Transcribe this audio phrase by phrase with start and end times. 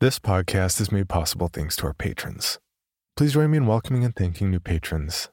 [0.00, 2.58] This podcast is made possible thanks to our patrons.
[3.18, 5.28] Please join me in welcoming and thanking new patrons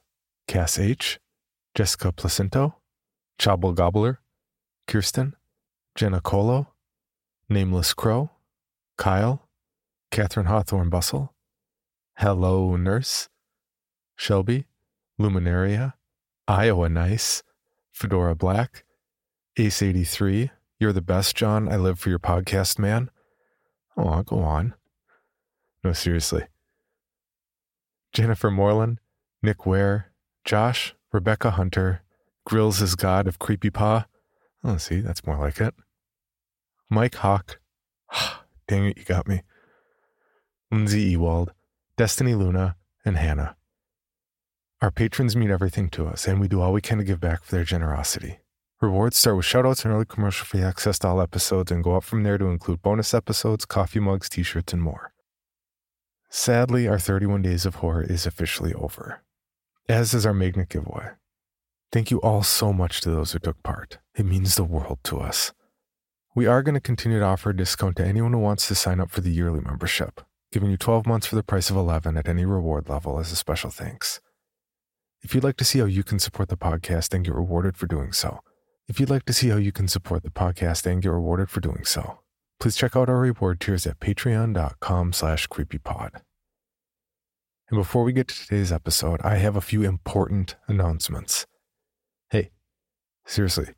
[0.46, 1.18] Cass H.,
[1.74, 2.76] Jessica Placinto,
[3.40, 4.20] Chobble Gobbler,
[4.86, 5.34] Kirsten,
[5.94, 6.74] Jenna Colo,
[7.48, 8.28] Nameless Crow,
[8.98, 9.48] Kyle,
[10.10, 11.32] Catherine Hawthorne Bustle,
[12.18, 13.30] Hello Nurse,
[14.16, 14.66] Shelby,
[15.18, 15.94] Luminaria,
[16.46, 17.42] Iowa Nice,
[17.90, 18.84] Fedora Black,
[19.56, 21.72] Ace 83, You're the Best, John.
[21.72, 23.10] I live for your podcast, man.
[23.98, 24.74] Oh, go on.
[25.82, 26.44] No, seriously.
[28.12, 29.00] Jennifer Moreland,
[29.42, 30.12] Nick Ware,
[30.44, 32.02] Josh, Rebecca Hunter,
[32.46, 34.06] Grills is God of Creepy Paw.
[34.62, 35.74] Oh, see, that's more like it.
[36.88, 37.58] Mike Hawk.
[38.68, 39.42] Dang it, you got me.
[40.70, 41.52] Lindsay Ewald,
[41.96, 43.56] Destiny Luna, and Hannah.
[44.80, 47.42] Our patrons mean everything to us, and we do all we can to give back
[47.42, 48.38] for their generosity.
[48.80, 52.04] Rewards start with shoutouts and early commercial free access to all episodes and go up
[52.04, 55.12] from there to include bonus episodes, coffee mugs, t shirts, and more.
[56.30, 59.22] Sadly, our 31 Days of Horror is officially over,
[59.88, 61.08] as is our Magnet giveaway.
[61.90, 63.98] Thank you all so much to those who took part.
[64.14, 65.52] It means the world to us.
[66.36, 69.00] We are going to continue to offer a discount to anyone who wants to sign
[69.00, 70.20] up for the yearly membership,
[70.52, 73.36] giving you 12 months for the price of 11 at any reward level as a
[73.36, 74.20] special thanks.
[75.20, 77.86] If you'd like to see how you can support the podcast and get rewarded for
[77.88, 78.38] doing so,
[78.88, 81.60] if you'd like to see how you can support the podcast and get rewarded for
[81.60, 82.20] doing so,
[82.58, 86.22] please check out our reward tiers at patreon.com slash creepypod.
[87.70, 91.46] And before we get to today's episode, I have a few important announcements.
[92.30, 92.50] Hey,
[93.26, 93.74] seriously,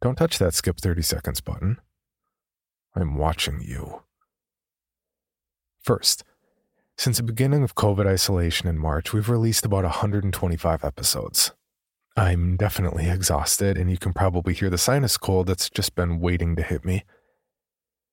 [0.00, 1.78] don't touch that skip 30 seconds button.
[2.94, 4.04] I'm watching you.
[5.82, 6.24] First,
[6.96, 11.52] since the beginning of COVID isolation in March, we've released about 125 episodes.
[12.16, 16.56] I'm definitely exhausted, and you can probably hear the sinus cold that's just been waiting
[16.56, 17.04] to hit me.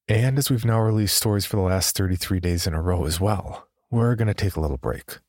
[0.09, 3.21] And as we've now released stories for the last 33 days in a row as
[3.21, 5.19] well, we're going to take a little break.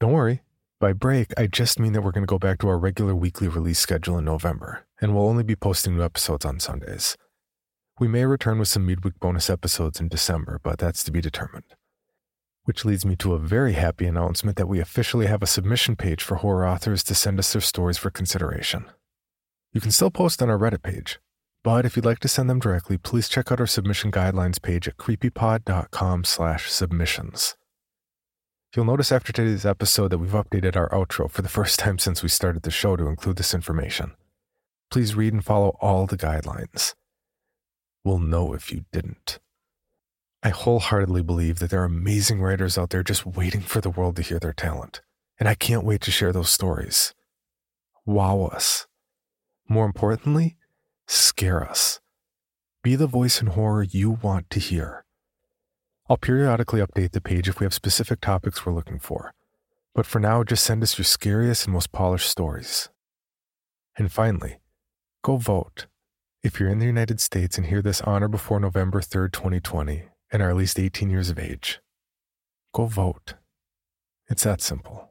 [0.00, 0.42] Don't worry,
[0.80, 3.46] by break, I just mean that we're going to go back to our regular weekly
[3.46, 7.16] release schedule in November, and we'll only be posting new episodes on Sundays.
[8.00, 11.76] We may return with some midweek bonus episodes in December, but that's to be determined.
[12.64, 16.22] Which leads me to a very happy announcement that we officially have a submission page
[16.22, 18.84] for horror authors to send us their stories for consideration.
[19.72, 21.18] You can still post on our Reddit page,
[21.64, 24.86] but if you'd like to send them directly, please check out our submission guidelines page
[24.86, 27.56] at creepypod.com slash submissions.
[28.74, 32.22] You'll notice after today's episode that we've updated our outro for the first time since
[32.22, 34.12] we started the show to include this information.
[34.90, 36.94] Please read and follow all the guidelines.
[38.04, 39.38] We'll know if you didn't.
[40.44, 44.16] I wholeheartedly believe that there are amazing writers out there just waiting for the world
[44.16, 45.00] to hear their talent,
[45.38, 47.14] and I can't wait to share those stories.
[48.04, 48.88] Wow us.
[49.68, 50.56] More importantly,
[51.06, 52.00] scare us.
[52.82, 55.04] Be the voice in horror you want to hear.
[56.08, 59.32] I'll periodically update the page if we have specific topics we're looking for,
[59.94, 62.88] but for now, just send us your scariest and most polished stories.
[63.96, 64.58] And finally,
[65.22, 65.86] go vote.
[66.42, 70.08] If you're in the United States and hear this on or before November 3rd, 2020,
[70.32, 71.80] and are at least 18 years of age.
[72.72, 73.34] Go vote.
[74.28, 75.10] It's that simple.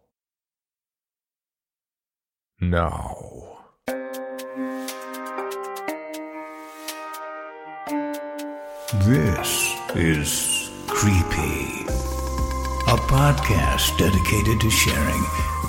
[2.59, 3.59] Now.
[9.05, 11.85] This is Creepy,
[12.87, 15.21] a podcast dedicated to sharing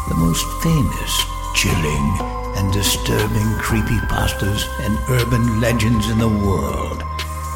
[0.08, 1.24] the most famous,
[1.54, 2.18] chilling,
[2.56, 7.01] and disturbing creepy creepypastas and urban legends in the world.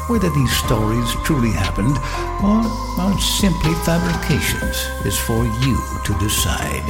[0.07, 1.97] Whether these stories truly happened
[2.41, 2.63] or
[2.97, 6.87] are simply fabrications is for you to decide.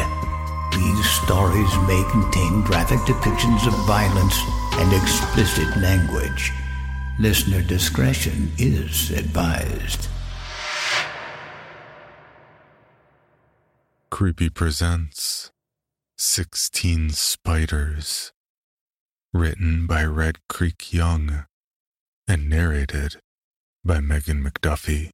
[0.72, 4.38] These stories may contain graphic depictions of violence
[4.74, 6.54] and explicit language.
[7.20, 10.10] Listener discretion is advised.
[14.12, 15.52] Creepy presents
[16.18, 18.32] 16 Spiders.
[19.34, 21.46] Written by Red Creek Young
[22.28, 23.16] and narrated
[23.86, 25.10] by Megan McDuffee.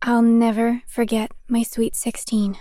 [0.00, 2.56] I'll never forget my sweet 16.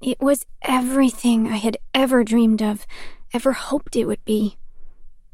[0.00, 2.86] It was everything I had ever dreamed of,
[3.34, 4.56] ever hoped it would be.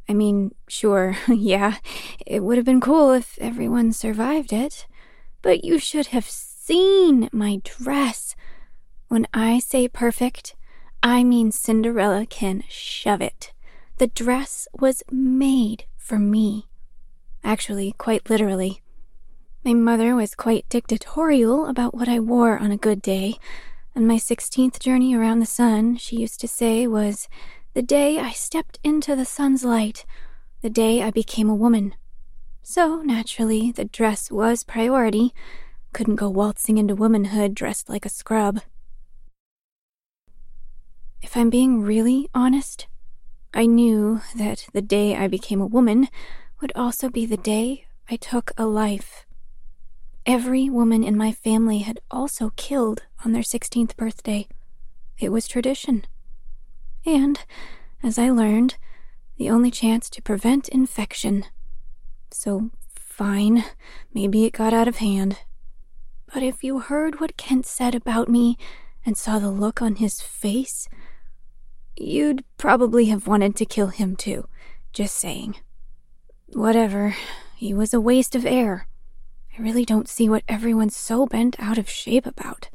[0.08, 1.76] I mean, sure, yeah,
[2.26, 4.86] it would have been cool if everyone survived it,
[5.42, 8.34] but you should have seen my dress.
[9.08, 10.55] When I say perfect,
[11.08, 13.52] I mean Cinderella can shove it.
[13.98, 16.66] The dress was made for me.
[17.44, 18.82] Actually, quite literally.
[19.64, 23.36] My mother was quite dictatorial about what I wore on a good day,
[23.94, 27.28] and my 16th journey around the sun, she used to say, was
[27.74, 30.04] the day I stepped into the sun's light,
[30.60, 31.94] the day I became a woman.
[32.64, 35.32] So, naturally, the dress was priority.
[35.92, 38.58] Couldn't go waltzing into womanhood dressed like a scrub.
[41.22, 42.86] If I'm being really honest,
[43.52, 46.08] I knew that the day I became a woman
[46.60, 49.26] would also be the day I took a life.
[50.24, 54.48] Every woman in my family had also killed on their 16th birthday.
[55.18, 56.04] It was tradition.
[57.04, 57.40] And,
[58.02, 58.76] as I learned,
[59.38, 61.44] the only chance to prevent infection.
[62.30, 63.64] So, fine,
[64.12, 65.38] maybe it got out of hand.
[66.32, 68.58] But if you heard what Kent said about me
[69.04, 70.88] and saw the look on his face,
[71.96, 74.48] you'd probably have wanted to kill him too.
[74.92, 75.56] Just saying.
[76.48, 77.16] Whatever,
[77.56, 78.86] he was a waste of air.
[79.58, 82.68] I really don't see what everyone's so bent out of shape about.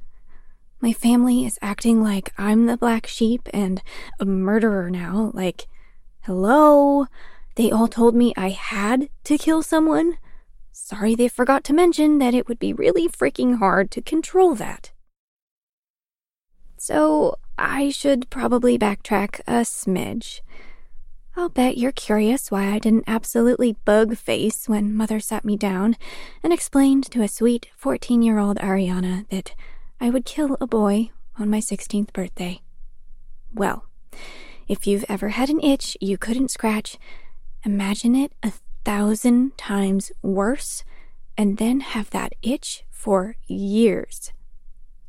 [0.81, 3.83] My family is acting like I'm the black sheep and
[4.19, 5.67] a murderer now, like
[6.21, 7.07] Hello?
[7.55, 10.17] They all told me I had to kill someone.
[10.71, 14.91] Sorry they forgot to mention that it would be really freaking hard to control that.
[16.77, 20.41] So, I should probably backtrack a smidge.
[21.35, 25.95] I'll bet you're curious why I didn't absolutely bug face when Mother sat me down
[26.43, 29.55] and explained to a sweet 14 year old Ariana that
[29.99, 32.61] I would kill a boy on my 16th birthday.
[33.53, 33.85] Well,
[34.67, 36.97] if you've ever had an itch you couldn't scratch,
[37.63, 38.51] imagine it a
[38.83, 40.83] thousand times worse
[41.37, 44.31] and then have that itch for years.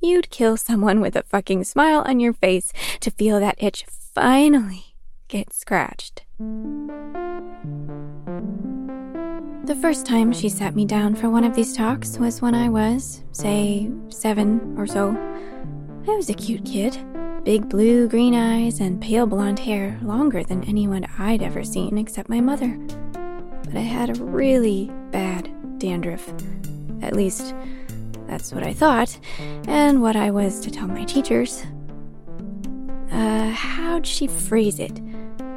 [0.02, 4.96] You'd kill someone with a fucking smile on your face to feel that itch finally
[5.28, 6.24] get scratched.
[9.64, 12.68] The first time she sat me down for one of these talks was when I
[12.68, 15.10] was, say, seven or so.
[16.08, 16.98] I was a cute kid
[17.44, 22.28] Big blue green eyes and pale blonde hair, longer than anyone I'd ever seen except
[22.28, 22.78] my mother.
[23.64, 25.50] But I had a really bad
[25.80, 26.32] dandruff.
[27.02, 27.52] At least,
[28.32, 29.18] that's what I thought,
[29.68, 31.64] and what I was to tell my teachers.
[33.10, 34.98] Uh, how'd she phrase it?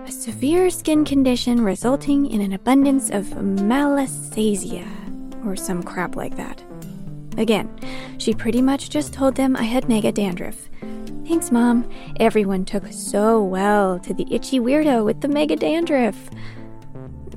[0.06, 4.86] A severe skin condition resulting in an abundance of malassezia,
[5.46, 6.62] or some crap like that.
[7.38, 7.70] Again,
[8.18, 10.68] she pretty much just told them I had mega dandruff,
[11.26, 11.90] Thanks, Mom.
[12.20, 16.30] Everyone took so well to the itchy weirdo with the mega dandruff.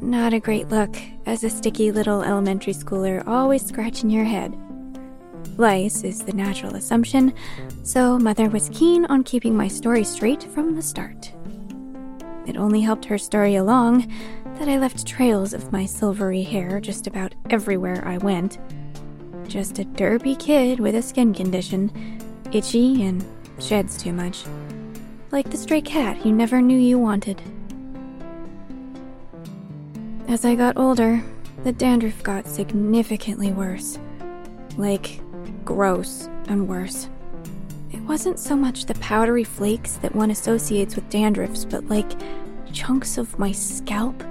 [0.03, 0.95] Not a great look,
[1.25, 4.55] as a sticky little elementary schooler always scratching your head.
[5.59, 7.35] Lice is the natural assumption,
[7.83, 11.33] so Mother was keen on keeping my story straight from the start.
[12.47, 14.07] It only helped her story along
[14.61, 18.61] that I left trails of my silvery hair just about everywhere I went.
[19.49, 21.91] Just a derpy kid with a skin condition,
[22.53, 23.25] itchy and
[23.59, 24.45] sheds too much.
[25.33, 27.43] Like the stray cat you never knew you wanted.
[30.29, 31.21] As I got older,
[31.65, 33.99] the dandruff got significantly worse.
[34.77, 35.21] Like,
[35.65, 37.09] gross and worse.
[37.93, 42.11] It wasn't so much the powdery flakes that one associates with dandruffs, but like
[42.73, 44.23] chunks of my scalp.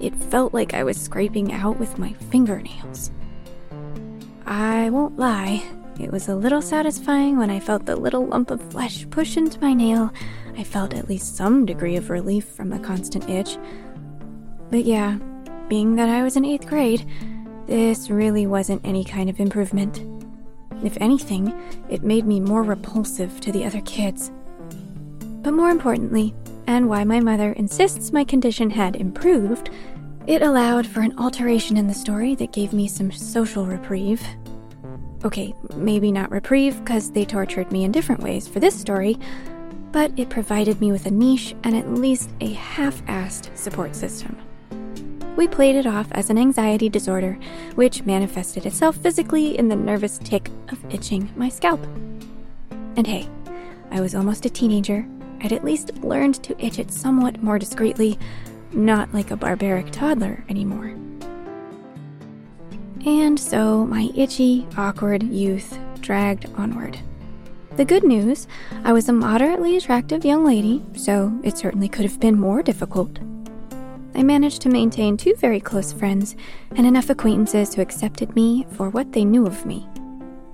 [0.00, 3.10] It felt like I was scraping out with my fingernails.
[4.46, 5.62] I won't lie,
[6.00, 9.60] it was a little satisfying when I felt the little lump of flesh push into
[9.60, 10.12] my nail.
[10.56, 13.56] I felt at least some degree of relief from the constant itch.
[14.70, 15.18] But yeah,
[15.68, 17.06] being that I was in eighth grade,
[17.66, 20.04] this really wasn't any kind of improvement.
[20.84, 24.30] If anything, it made me more repulsive to the other kids.
[25.42, 26.34] But more importantly,
[26.66, 29.70] and why my mother insists my condition had improved,
[30.26, 34.22] it allowed for an alteration in the story that gave me some social reprieve
[35.24, 39.16] Okay, maybe not reprieve, because they tortured me in different ways for this story,
[39.90, 44.36] but it provided me with a niche and at least a half assed support system.
[45.36, 47.36] We played it off as an anxiety disorder,
[47.74, 51.84] which manifested itself physically in the nervous tick of itching my scalp.
[52.96, 53.28] And hey,
[53.90, 55.04] I was almost a teenager.
[55.42, 58.16] I'd at least learned to itch it somewhat more discreetly,
[58.72, 60.94] not like a barbaric toddler anymore.
[63.04, 66.98] And so my itchy, awkward youth dragged onward.
[67.76, 68.46] The good news
[68.84, 73.18] I was a moderately attractive young lady, so it certainly could have been more difficult.
[74.14, 76.36] I managed to maintain two very close friends
[76.76, 79.88] and enough acquaintances who accepted me for what they knew of me.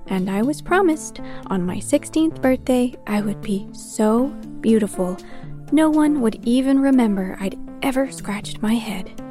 [0.07, 4.27] And I was promised on my 16th birthday I would be so
[4.61, 5.17] beautiful,
[5.71, 9.21] no one would even remember I'd ever scratched my head.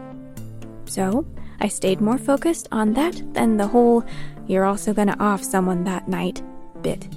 [0.86, 1.26] So,
[1.60, 4.04] I stayed more focused on that than the whole
[4.46, 6.42] you're also gonna off someone that night
[6.82, 7.08] bit.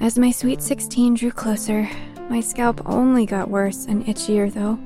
[0.00, 1.88] As my sweet 16 drew closer,
[2.28, 4.78] my scalp only got worse and itchier though.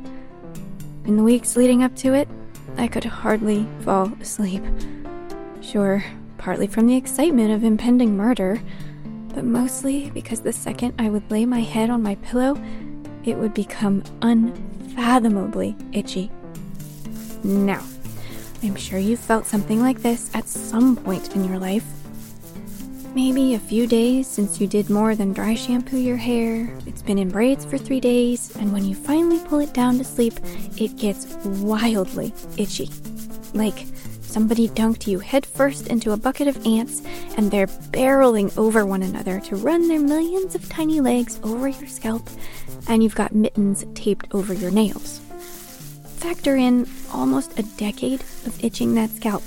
[1.04, 2.28] In the weeks leading up to it,
[2.76, 4.62] I could hardly fall asleep.
[5.60, 6.04] Sure,
[6.36, 8.60] partly from the excitement of impending murder,
[9.34, 12.60] but mostly because the second I would lay my head on my pillow,
[13.24, 16.30] it would become unfathomably itchy.
[17.44, 17.84] Now,
[18.62, 21.84] I'm sure you've felt something like this at some point in your life.
[23.18, 27.18] Maybe a few days since you did more than dry shampoo your hair, it's been
[27.18, 30.34] in braids for three days, and when you finally pull it down to sleep,
[30.76, 32.88] it gets wildly itchy.
[33.54, 33.86] Like
[34.22, 37.02] somebody dunked you headfirst into a bucket of ants,
[37.36, 41.88] and they're barreling over one another to run their millions of tiny legs over your
[41.88, 42.22] scalp,
[42.86, 45.18] and you've got mittens taped over your nails.
[46.18, 49.42] Factor in almost a decade of itching that scalp.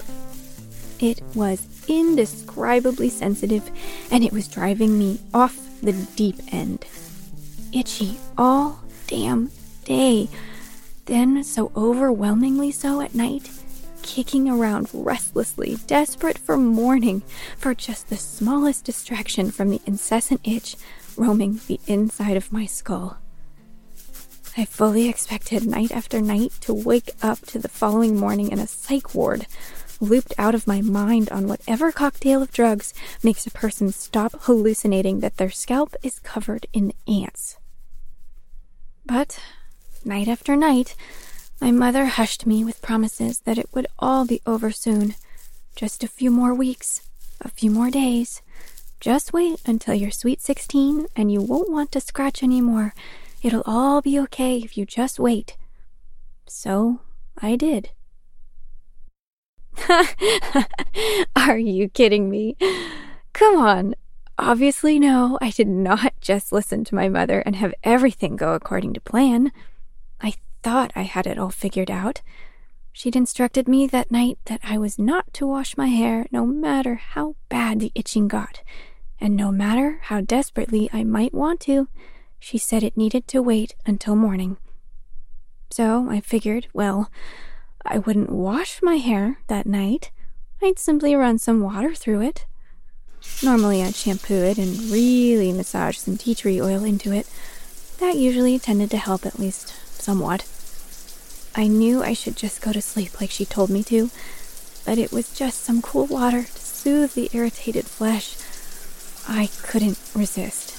[1.00, 3.70] It was indescribably sensitive,
[4.12, 6.86] and it was driving me off the deep end.
[7.74, 9.52] Itchy all damn
[9.86, 10.30] day.
[11.06, 13.50] Then, so overwhelmingly so at night,
[14.02, 17.22] kicking around restlessly, desperate for morning,
[17.58, 20.76] for just the smallest distraction from the incessant itch
[21.18, 23.18] roaming the inside of my skull.
[24.58, 28.68] I fully expected night after night to wake up to the following morning in a
[28.68, 29.48] psych ward,
[30.02, 32.94] looped out of my mind on whatever cocktail of drugs
[33.24, 37.58] makes a person stop hallucinating that their scalp is covered in ants.
[39.06, 39.40] But
[40.04, 40.96] night after night,
[41.62, 45.16] my mother hushed me with promises that it would all be over soon.
[45.76, 47.02] Just a few more weeks,
[47.40, 48.42] a few more days.
[49.00, 52.94] Just wait until you're sweet 16 and you won't want to scratch anymore
[53.42, 55.58] It'll all be okay if you just wait.
[56.48, 57.00] So
[57.42, 57.90] I did.
[61.36, 62.56] Are you kidding me?
[63.34, 63.96] Come on.
[64.38, 68.94] Obviously, no, I did not just listen to my mother and have everything go according
[68.94, 69.52] to plan.
[70.20, 72.22] I thought I had it all figured out.
[72.92, 76.96] She'd instructed me that night that I was not to wash my hair no matter
[76.96, 78.62] how bad the itching got,
[79.20, 81.88] and no matter how desperately I might want to,
[82.40, 84.58] she said it needed to wait until morning.
[85.70, 87.10] So I figured, well,
[87.86, 90.12] I wouldn't wash my hair that night.
[90.62, 92.46] I'd simply run some water through it.
[93.44, 97.30] Normally, I'd shampoo it and really massage some tea tree oil into it.
[98.00, 100.48] That usually tended to help at least somewhat.
[101.56, 104.10] I knew I should just go to sleep like she told me to,
[104.86, 108.38] but it was just some cool water to soothe the irritated flesh.
[109.28, 110.78] I couldn't resist.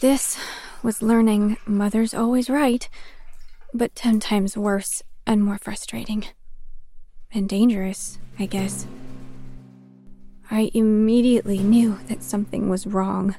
[0.00, 0.38] This
[0.82, 2.88] was learning mother's always right,
[3.72, 6.24] but ten times worse and more frustrating.
[7.32, 8.86] And dangerous, I guess.
[10.50, 13.36] I immediately knew that something was wrong.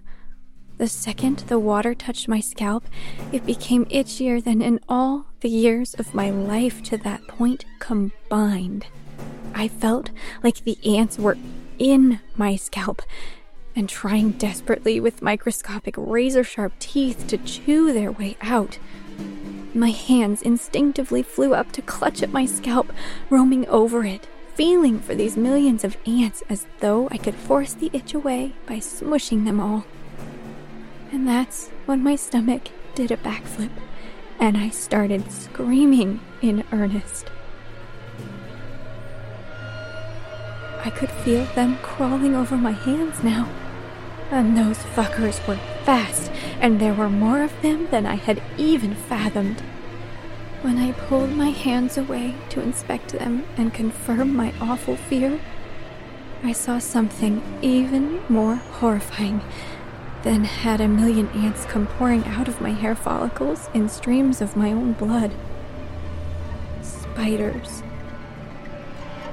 [0.77, 2.85] The second the water touched my scalp,
[3.31, 8.88] it became itchier than in all the years of my life to that point combined.
[9.53, 10.09] I felt
[10.41, 11.38] like the ants were
[11.77, 13.01] in my scalp,
[13.75, 18.79] and trying desperately with microscopic razor sharp teeth to chew their way out.
[19.73, 22.91] My hands instinctively flew up to clutch at my scalp,
[23.29, 27.89] roaming over it, feeling for these millions of ants as though I could force the
[27.93, 29.85] itch away by smushing them all.
[31.11, 33.71] And that's when my stomach did a backflip,
[34.39, 37.27] and I started screaming in earnest.
[40.83, 43.47] I could feel them crawling over my hands now.
[44.31, 48.95] And those fuckers were fast, and there were more of them than I had even
[48.95, 49.59] fathomed.
[50.61, 55.41] When I pulled my hands away to inspect them and confirm my awful fear,
[56.43, 59.41] I saw something even more horrifying
[60.23, 64.55] than had a million ants come pouring out of my hair follicles in streams of
[64.55, 65.33] my own blood.
[66.81, 67.83] Spiders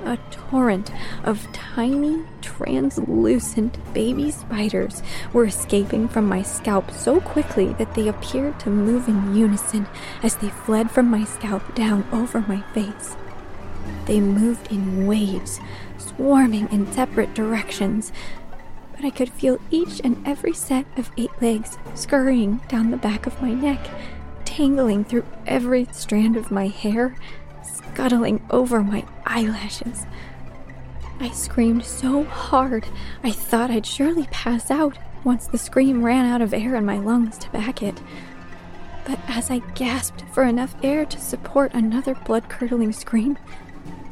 [0.04, 0.90] a torrent
[1.24, 5.02] of tiny, translucent baby spiders
[5.32, 9.86] were escaping from my scalp so quickly that they appeared to move in unison
[10.22, 13.16] as they fled from my scalp down over my face.
[14.06, 15.60] They moved in waves,
[15.98, 18.12] swarming in separate directions,
[18.94, 23.26] but I could feel each and every set of eight legs scurrying down the back
[23.26, 23.88] of my neck,
[24.44, 27.14] tangling through every strand of my hair
[27.98, 30.06] scuttling over my eyelashes.
[31.18, 32.86] I screamed so hard,
[33.24, 36.98] I thought I'd surely pass out once the scream ran out of air in my
[36.98, 38.00] lungs to back it.
[39.04, 43.36] But as I gasped for enough air to support another blood curdling scream,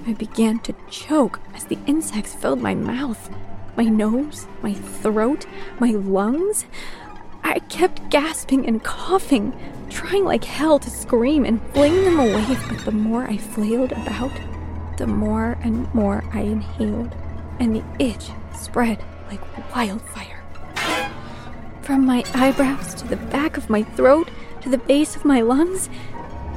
[0.05, 3.31] I began to choke as the insects filled my mouth,
[3.77, 5.47] my nose, my throat,
[5.79, 6.67] my lungs.
[7.47, 9.55] I kept gasping and coughing,
[9.89, 14.33] trying like hell to scream and fling them away, but the more I flailed about,
[14.97, 17.15] the more and more I inhaled,
[17.61, 18.99] and the itch spread
[19.31, 19.41] like
[19.75, 20.43] wildfire.
[21.83, 24.29] From my eyebrows to the back of my throat
[24.63, 25.89] to the base of my lungs,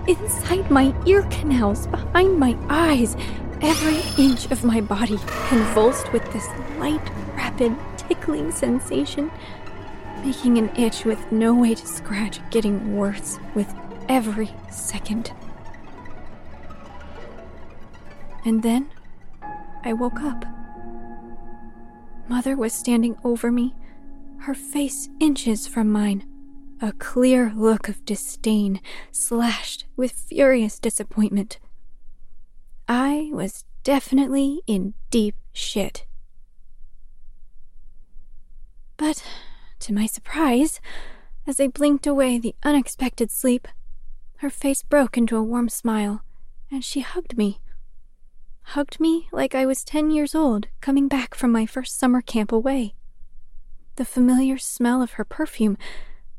[0.07, 3.15] inside my ear canals, behind my eyes,
[3.61, 5.19] every inch of my body
[5.49, 6.47] convulsed with this
[6.79, 9.29] light, rapid, tickling sensation,
[10.25, 13.73] making an itch with no way to scratch getting worse with
[14.07, 15.31] every second.
[18.45, 18.89] And then
[19.83, 20.45] I woke up.
[22.27, 23.75] Mother was standing over me,
[24.41, 26.25] her face inches from mine,
[26.81, 28.79] a clear look of disdain
[29.11, 31.59] slashed with furious disappointment.
[32.87, 36.05] I was definitely in deep shit.
[38.97, 39.23] But,
[39.79, 40.79] to my surprise,
[41.47, 43.67] as I blinked away the unexpected sleep,
[44.37, 46.23] her face broke into a warm smile,
[46.71, 47.59] and she hugged me
[48.69, 52.51] hugged me like I was 10 years old, coming back from my first summer camp
[52.51, 52.93] away.
[53.95, 55.75] The familiar smell of her perfume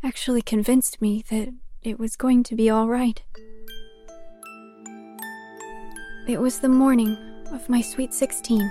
[0.02, 1.49] actually convinced me that
[1.82, 3.20] it was going to be all right.
[6.28, 7.16] It was the morning
[7.50, 8.70] of my sweet 16.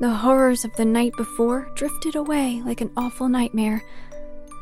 [0.00, 3.82] The horrors of the night before drifted away like an awful nightmare,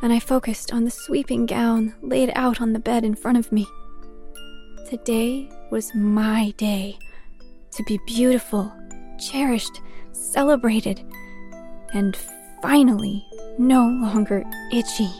[0.02, 3.50] and I focused on the sweeping gown laid out on the bed in front of
[3.50, 3.66] me.
[4.88, 6.99] Today was my day
[7.70, 8.72] to be beautiful,
[9.18, 9.80] cherished,
[10.12, 11.00] celebrated,
[11.94, 12.16] and
[12.60, 13.25] finally
[13.58, 15.10] no longer itchy.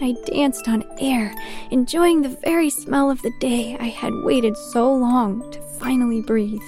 [0.00, 1.34] I danced on air,
[1.70, 6.60] enjoying the very smell of the day I had waited so long to finally breathe.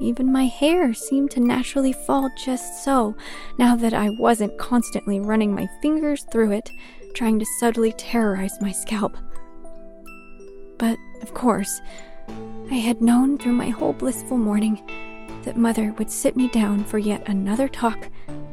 [0.00, 3.14] Even my hair seemed to naturally fall just so,
[3.58, 6.72] now that I wasn't constantly running my fingers through it,
[7.14, 9.16] trying to subtly terrorize my scalp.
[10.78, 11.82] But, of course,
[12.70, 14.82] I had known through my whole blissful morning
[15.44, 18.08] that Mother would sit me down for yet another talk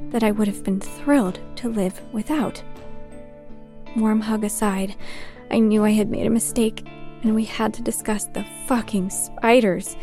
[0.09, 2.61] that I would have been thrilled to live without.
[3.95, 4.95] Warm hug aside,
[5.49, 6.85] I knew I had made a mistake,
[7.23, 9.95] and we had to discuss the fucking spiders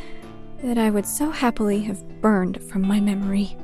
[0.64, 3.54] that I would so happily have burned from my memory.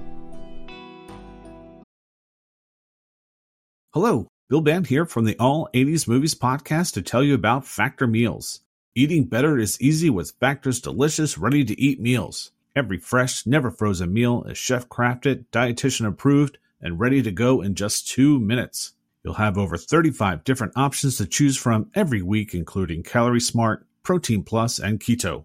[3.95, 8.07] Hello, Bill Band here from the All 80s Movies podcast to tell you about Factor
[8.07, 8.61] Meals.
[8.95, 12.53] Eating better is easy with Factor's delicious, ready to eat meals.
[12.77, 17.75] Every fresh, never frozen meal is chef crafted, dietitian approved, and ready to go in
[17.75, 18.93] just two minutes.
[19.25, 24.43] You'll have over 35 different options to choose from every week, including Calorie Smart, Protein
[24.43, 25.45] Plus, and Keto.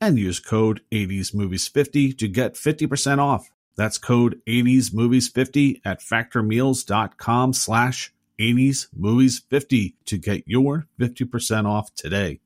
[0.00, 3.50] and use code 80smovies50 to get 50% off.
[3.76, 12.40] That's code 80smovies50 at factormeals.com slash 80s Movies 50 to get your 50% off today.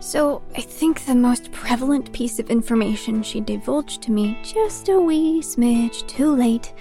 [0.00, 4.98] So, I think the most prevalent piece of information she divulged to me just a
[4.98, 6.72] wee smidge too late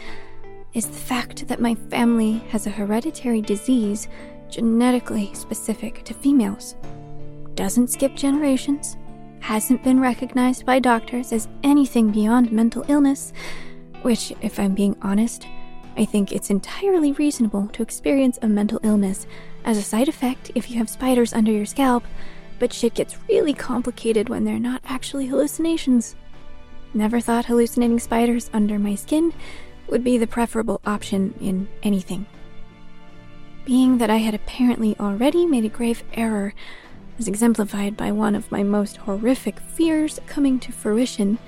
[0.73, 4.07] is the fact that my family has a hereditary disease
[4.49, 6.75] genetically specific to females.
[7.57, 8.97] Doesn't skip generations,
[9.39, 13.33] hasn't been recognized by doctors as anything beyond mental illness,
[14.03, 15.47] which, if I'm being honest,
[15.97, 19.25] I think it's entirely reasonable to experience a mental illness
[19.65, 22.03] as a side effect if you have spiders under your scalp,
[22.59, 26.15] but shit gets really complicated when they're not actually hallucinations.
[26.93, 29.33] Never thought hallucinating spiders under my skin
[29.87, 32.27] would be the preferable option in anything.
[33.65, 36.53] Being that I had apparently already made a grave error,
[37.19, 41.39] as exemplified by one of my most horrific fears coming to fruition,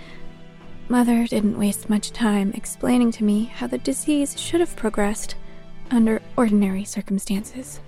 [0.88, 5.36] Mother didn't waste much time explaining to me how the disease should have progressed
[5.92, 7.80] under ordinary circumstances.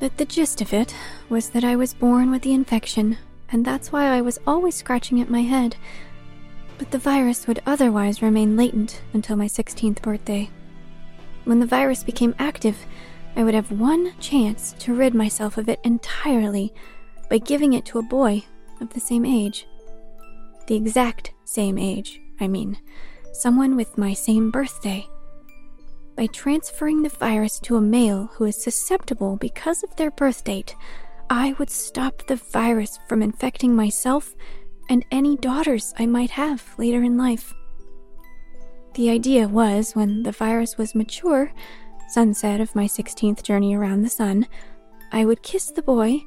[0.00, 0.92] But the gist of it
[1.28, 3.18] was that I was born with the infection,
[3.50, 5.76] and that's why I was always scratching at my head.
[6.76, 10.50] But the virus would otherwise remain latent until my 16th birthday.
[11.44, 12.84] When the virus became active,
[13.34, 16.72] I would have one chance to rid myself of it entirely
[17.30, 18.44] by giving it to a boy
[18.80, 19.66] of the same age.
[20.66, 22.78] The exact same age, I mean.
[23.32, 25.06] Someone with my same birthday.
[26.16, 30.76] by transferring the virus to a male who is susceptible because of their birth date,
[31.30, 34.34] I would stop the virus from infecting myself
[34.88, 37.54] and any daughters I might have later in life.
[38.94, 41.52] The idea was when the virus was mature,
[42.12, 44.46] sunset of my 16th journey around the sun,
[45.12, 46.22] I would kiss the boy,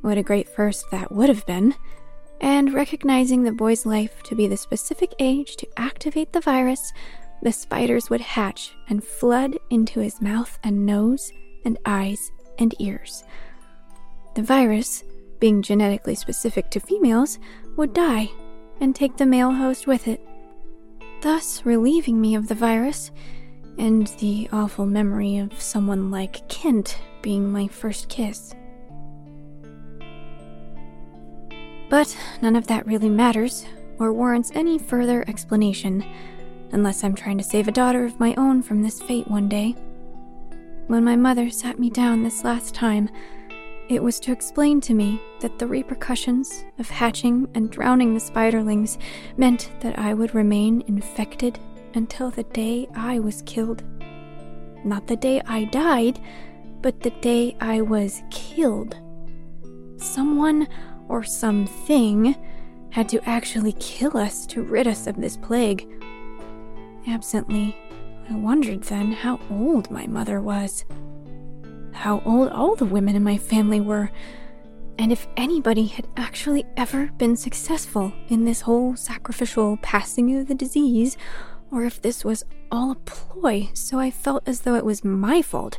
[0.00, 1.74] what a great first that would have been,
[2.40, 6.92] and recognizing the boy's life to be the specific age to activate the virus,
[7.42, 11.32] the spiders would hatch and flood into his mouth and nose
[11.64, 13.24] and eyes and ears.
[14.36, 15.02] The virus,
[15.40, 17.38] being genetically specific to females,
[17.76, 18.30] would die
[18.80, 20.20] and take the male host with it
[21.24, 23.10] thus relieving me of the virus
[23.78, 28.54] and the awful memory of someone like Kent being my first kiss.
[31.90, 33.66] But none of that really matters
[33.98, 36.04] or warrants any further explanation,
[36.72, 39.76] unless I'm trying to save a daughter of my own from this fate one day.
[40.86, 43.08] When my mother sat me down this last time,
[43.88, 48.98] it was to explain to me that the repercussions of hatching and drowning the spiderlings
[49.36, 51.58] meant that I would remain infected
[51.94, 53.82] until the day I was killed.
[54.84, 56.20] Not the day I died,
[56.82, 58.96] but the day I was killed.
[59.96, 60.68] Someone
[61.08, 62.36] or something
[62.90, 65.88] had to actually kill us to rid us of this plague.
[67.08, 67.76] Absently,
[68.30, 70.84] I wondered then how old my mother was
[71.94, 74.10] how old all the women in my family were,
[74.98, 80.54] and if anybody had actually ever been successful in this whole sacrificial passing of the
[80.54, 81.16] disease,
[81.74, 85.42] or if this was all a ploy so I felt as though it was my
[85.42, 85.78] fault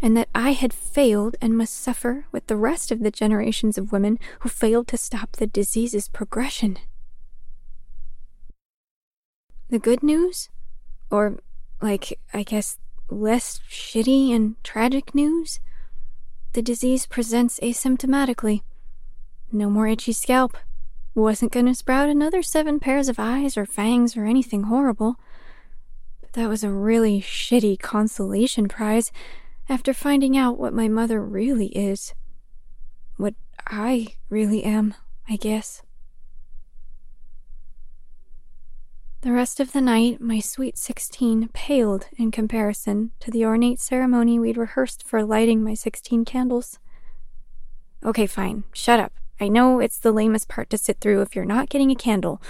[0.00, 3.92] and that I had failed and must suffer with the rest of the generations of
[3.92, 6.78] women who failed to stop the disease's progression.
[9.70, 10.50] The good news?
[11.08, 11.38] Or,
[11.80, 12.78] like, I guess
[13.08, 15.60] less shitty and tragic news?
[16.52, 18.62] The disease presents asymptomatically.
[19.52, 20.56] No more itchy scalp.
[21.14, 25.16] Wasn't gonna sprout another seven pairs of eyes or fangs or anything horrible.
[26.32, 29.12] That was a really shitty consolation prize
[29.68, 32.14] after finding out what my mother really is.
[33.16, 33.34] What
[33.66, 34.94] I really am,
[35.28, 35.82] I guess.
[39.20, 44.38] The rest of the night, my sweet sixteen paled in comparison to the ornate ceremony
[44.38, 46.80] we'd rehearsed for lighting my sixteen candles.
[48.04, 49.12] Okay, fine, shut up.
[49.38, 52.42] I know it's the lamest part to sit through if you're not getting a candle.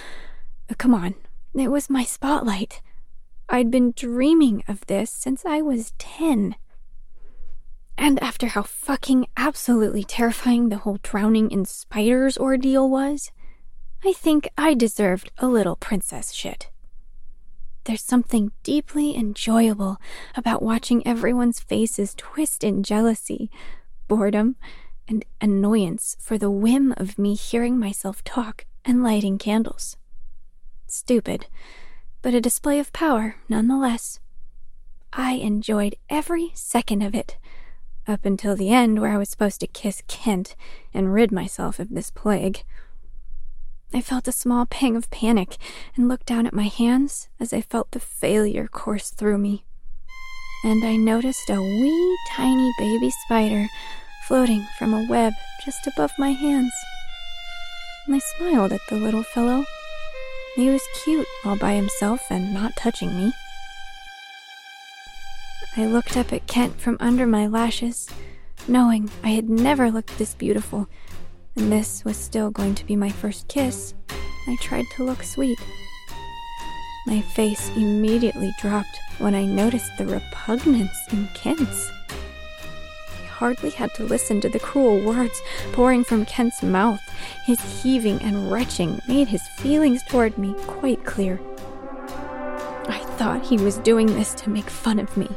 [0.67, 1.15] But come on,
[1.53, 2.81] it was my spotlight.
[3.55, 6.57] I'd been dreaming of this since I was ten.
[7.99, 13.31] And after how fucking absolutely terrifying the whole drowning in spiders ordeal was,
[14.03, 16.71] I think I deserved a little princess shit.
[17.85, 19.99] There's something deeply enjoyable
[20.35, 23.51] about watching everyone's faces twist in jealousy,
[24.09, 24.57] boredom,
[25.07, 29.99] and annoyance for the whim of me hearing myself talk and lighting candles.
[30.87, 31.49] Stupid,
[32.23, 34.21] but a display of power nonetheless.
[35.13, 37.37] I enjoyed every second of it,
[38.07, 40.57] up until the end where I was supposed to kiss Kent
[40.95, 42.65] and rid myself of this plague.
[43.95, 45.59] I felt a small pang of panic
[45.97, 49.65] and looked down at my hands as I felt the failure course through me.
[50.65, 53.67] And I noticed a wee tiny baby spider
[54.27, 56.73] floating from a web just above my hands.
[58.07, 59.65] And I smiled at the little fellow.
[60.57, 63.33] He was cute all by himself and not touching me.
[65.77, 68.09] I looked up at Kent from under my lashes,
[68.69, 70.89] knowing I had never looked this beautiful
[71.57, 73.95] and this was still going to be my first kiss,
[74.49, 75.59] I tried to look sweet.
[77.07, 81.91] My face immediately dropped when I noticed the repugnance in Kent's.
[83.43, 87.01] Hardly had to listen to the cruel words pouring from Kent's mouth.
[87.45, 91.41] His heaving and retching made his feelings toward me quite clear.
[92.87, 95.29] I thought he was doing this to make fun of me.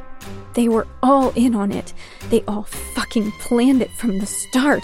[0.53, 1.95] They were all in on it.
[2.29, 2.61] They all
[2.93, 4.83] fucking planned it from the start.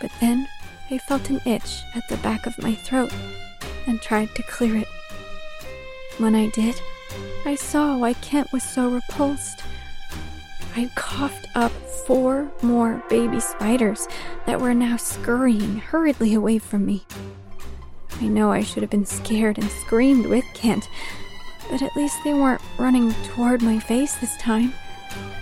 [0.00, 0.46] But then
[0.92, 3.12] I felt an itch at the back of my throat
[3.88, 4.88] and tried to clear it.
[6.18, 6.80] When I did,
[7.44, 9.64] I saw why Kent was so repulsed.
[10.76, 11.70] I coughed up
[12.06, 14.08] four more baby spiders
[14.46, 17.06] that were now scurrying hurriedly away from me.
[18.20, 20.88] I know I should have been scared and screamed with Kent,
[21.70, 24.72] but at least they weren't running toward my face this time.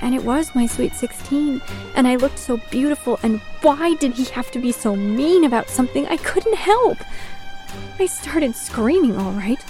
[0.02, 1.62] And it was my sweet 16,
[1.96, 5.70] and I looked so beautiful, and why did he have to be so mean about
[5.70, 6.98] something I couldn't help?
[7.98, 9.64] I started screaming, all right,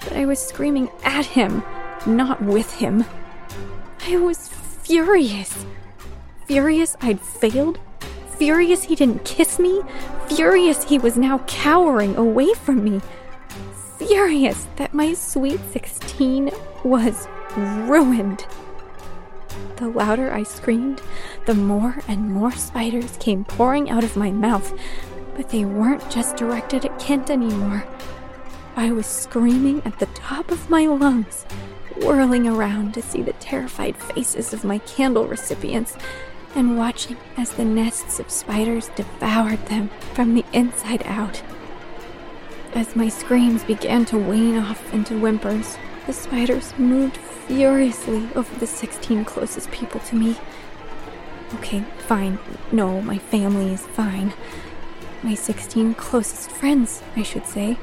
[0.00, 1.62] but I was screaming at him,
[2.04, 3.04] not with him.
[4.08, 4.48] I was
[4.84, 5.64] furious.
[6.46, 7.80] Furious I'd failed.
[8.36, 9.80] Furious he didn't kiss me.
[10.28, 13.00] Furious he was now cowering away from me.
[13.98, 16.50] Furious that my sweet 16
[16.84, 18.46] was ruined.
[19.76, 21.00] The louder I screamed,
[21.46, 24.78] the more and more spiders came pouring out of my mouth,
[25.34, 27.84] but they weren't just directed at Kent anymore.
[28.76, 31.46] I was screaming at the top of my lungs,
[31.96, 35.96] whirling around to see the terrified faces of my candle recipients
[36.54, 41.42] and watching as the nests of spiders devoured them from the inside out.
[42.74, 45.76] As my screams began to wane off into whimpers,
[46.06, 50.36] the spiders moved furiously over the 16 closest people to me.
[51.54, 52.38] Okay, fine.
[52.72, 54.34] No, my family is fine.
[55.22, 57.78] My 16 closest friends, I should say.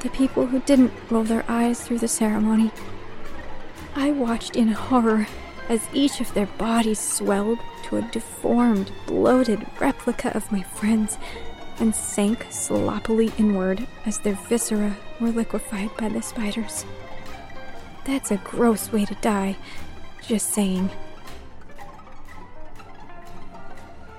[0.00, 2.72] The people who didn't roll their eyes through the ceremony.
[3.94, 5.26] I watched in horror
[5.68, 11.18] as each of their bodies swelled to a deformed, bloated replica of my friends
[11.78, 16.84] and sank sloppily inward as their viscera were liquefied by the spiders.
[18.04, 19.56] That's a gross way to die,
[20.26, 20.90] just saying.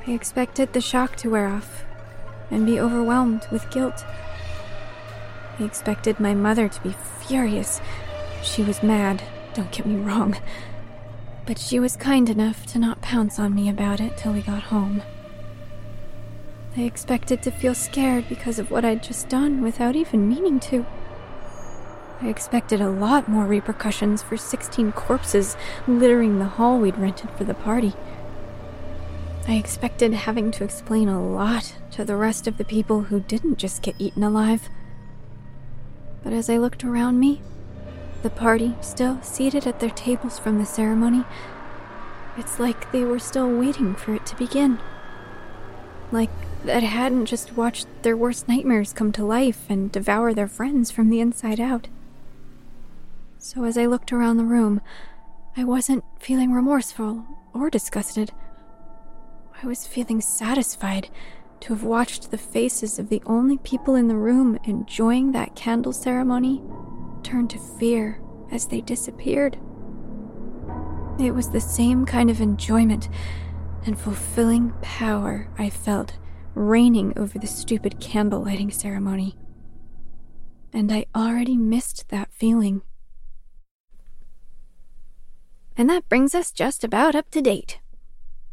[0.07, 1.83] I expected the shock to wear off
[2.49, 4.03] and be overwhelmed with guilt.
[5.59, 7.79] I expected my mother to be furious.
[8.41, 9.21] She was mad,
[9.53, 10.37] don't get me wrong.
[11.45, 14.63] But she was kind enough to not pounce on me about it till we got
[14.63, 15.01] home.
[16.77, 20.85] I expected to feel scared because of what I'd just done without even meaning to.
[22.21, 27.43] I expected a lot more repercussions for 16 corpses littering the hall we'd rented for
[27.43, 27.93] the party.
[29.47, 33.57] I expected having to explain a lot to the rest of the people who didn't
[33.57, 34.69] just get eaten alive.
[36.23, 37.41] But as I looked around me,
[38.21, 41.23] the party still seated at their tables from the ceremony,
[42.37, 44.79] it's like they were still waiting for it to begin.
[46.11, 46.29] Like
[46.65, 51.09] that hadn't just watched their worst nightmares come to life and devour their friends from
[51.09, 51.87] the inside out.
[53.37, 54.81] So as I looked around the room,
[55.57, 58.31] I wasn't feeling remorseful or disgusted.
[59.61, 61.09] I was feeling satisfied
[61.61, 65.93] to have watched the faces of the only people in the room enjoying that candle
[65.93, 66.61] ceremony
[67.23, 69.57] turn to fear as they disappeared.
[71.19, 73.09] It was the same kind of enjoyment
[73.85, 76.17] and fulfilling power I felt
[76.53, 79.37] reigning over the stupid candle lighting ceremony.
[80.73, 82.81] And I already missed that feeling.
[85.77, 87.79] And that brings us just about up to date.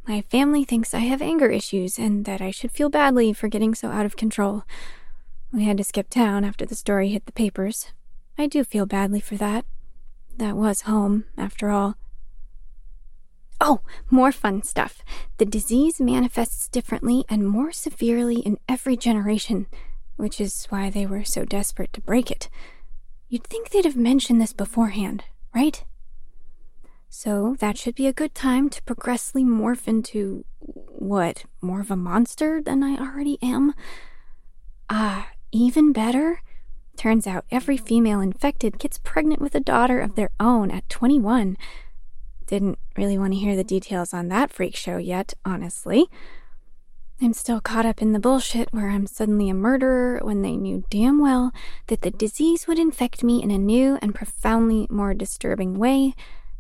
[0.07, 3.75] My family thinks I have anger issues and that I should feel badly for getting
[3.75, 4.63] so out of control.
[5.53, 7.93] We had to skip town after the story hit the papers.
[8.39, 9.65] I do feel badly for that.
[10.37, 11.97] That was home, after all.
[13.61, 15.03] Oh, more fun stuff.
[15.39, 19.67] The disease manifests differently and more severely in every generation,
[20.17, 22.49] which is why they were so desperate to break it.
[23.29, 25.85] You'd think they'd have mentioned this beforehand, right?
[27.09, 31.97] So that should be a good time to progressively morph into what, more of a
[31.97, 33.75] monster than I already am?
[34.89, 36.43] Ah, even better?
[36.99, 41.57] Turns out every female infected gets pregnant with a daughter of their own at 21.
[42.49, 46.09] Didn't really want to hear the details on that freak show yet, honestly.
[47.23, 50.83] I'm still caught up in the bullshit where I'm suddenly a murderer when they knew
[50.91, 51.53] damn well
[51.87, 56.15] that the disease would infect me in a new and profoundly more disturbing way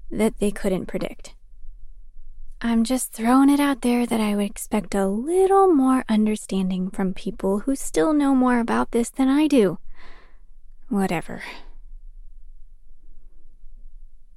[0.09, 1.35] that they couldn't predict.
[2.61, 7.13] I'm just throwing it out there that I would expect a little more understanding from
[7.13, 9.79] people who still know more about this than I do.
[10.89, 11.43] Whatever.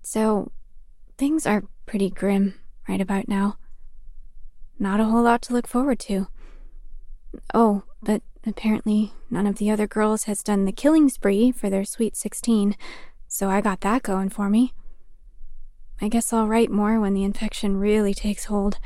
[0.01, 0.51] So,
[1.17, 2.55] things are pretty grim
[2.87, 3.57] right about now.
[4.77, 6.27] Not a whole lot to look forward to.
[7.53, 11.85] Oh, but apparently none of the other girls has done the killing spree for their
[11.85, 12.75] sweet 16,
[13.27, 14.73] so I got that going for me.
[16.01, 18.79] I guess I'll write more when the infection really takes hold.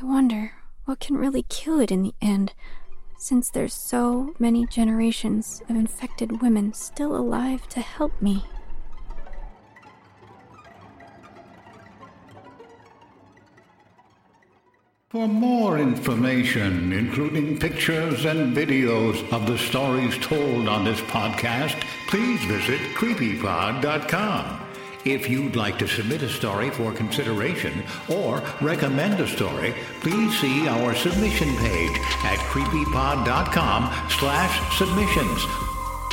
[0.00, 0.52] I wonder
[0.84, 2.52] what can really kill it in the end,
[3.18, 8.44] since there's so many generations of infected women still alive to help me.
[15.10, 22.44] For more information, including pictures and videos of the stories told on this podcast, please
[22.44, 24.65] visit creepypod.com.
[25.06, 30.66] If you'd like to submit a story for consideration or recommend a story, please see
[30.66, 35.65] our submission page at creepypod.com slash submissions.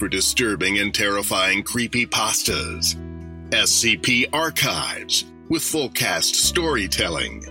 [0.00, 2.96] for disturbing and terrifying creepy pastas.
[3.50, 7.44] SCP Archives with full cast storytelling.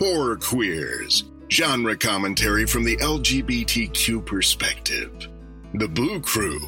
[0.00, 5.28] Horror Queers, genre commentary from the LGBTQ perspective.
[5.74, 6.58] The Boo Crew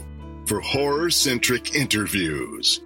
[0.46, 2.80] for horror centric interviews.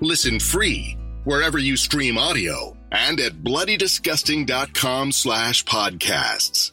[0.00, 6.72] Listen free wherever you stream audio and at bloodydisgusting.com slash podcasts.